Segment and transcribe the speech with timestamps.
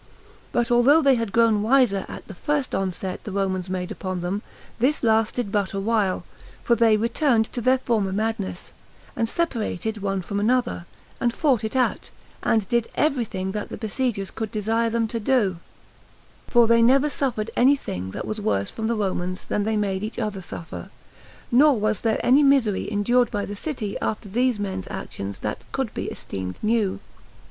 [0.51, 4.41] But although they had grown wiser at the first onset the Romans made upon them,
[4.79, 6.23] this lasted but a while;
[6.63, 8.71] for they returned to their former madness,
[9.15, 10.87] and separated one from another,
[11.19, 12.09] and fought it out,
[12.41, 15.57] and did everything that the besiegers could desire them to do;
[16.47, 20.01] for they never suffered any thing that was worse from the Romans than they made
[20.01, 20.89] each other suffer;
[21.51, 25.93] nor was there any misery endured by the city after these men's actions that could
[25.93, 26.99] be esteemed new.